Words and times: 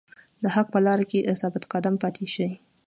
د 0.41 0.43
حق 0.55 0.67
په 0.73 0.79
لاره 0.85 1.05
کې 1.11 1.35
ثابت 1.41 1.63
قدم 1.73 1.95
پاتې 2.03 2.25
شئ. 2.33 2.49